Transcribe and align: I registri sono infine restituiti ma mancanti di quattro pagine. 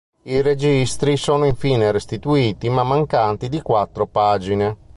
I 0.23 0.41
registri 0.41 1.15
sono 1.15 1.45
infine 1.45 1.91
restituiti 1.91 2.67
ma 2.69 2.81
mancanti 2.81 3.49
di 3.49 3.61
quattro 3.61 4.07
pagine. 4.07 4.77